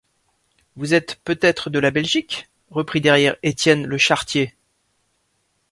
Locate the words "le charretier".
3.85-4.55